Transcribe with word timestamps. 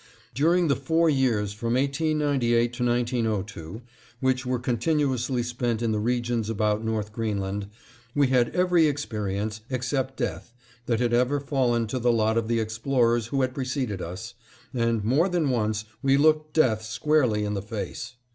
During 0.33 0.67
the 0.67 0.75
four 0.75 1.11
years 1.11 1.53
from 1.53 1.75
1898 1.75 2.73
to 2.73 2.83
1902, 2.83 3.81
which 4.19 4.47
were 4.47 4.57
continuously 4.57 5.43
spent 5.43 5.83
in 5.83 5.91
the 5.91 5.99
regions 5.99 6.49
about 6.49 6.83
North 6.83 7.13
Greenland, 7.13 7.67
we 8.15 8.25
had 8.29 8.49
every 8.49 8.87
experience, 8.87 9.61
except 9.69 10.17
death, 10.17 10.53
that 10.87 10.99
had 10.99 11.13
ever 11.13 11.39
fallen 11.39 11.85
to 11.85 11.99
the 11.99 12.11
lot 12.11 12.35
of 12.35 12.47
the 12.47 12.59
explorers 12.59 13.27
who 13.27 13.41
had 13.43 13.53
preceded 13.53 14.01
us, 14.01 14.33
and 14.73 15.03
more 15.03 15.29
than 15.29 15.51
once 15.51 15.85
we 16.01 16.17
looked 16.17 16.53
death 16.55 16.81
squarely 16.81 17.43
in 17.45 17.53
the 17.53 17.61
face. 17.61 18.15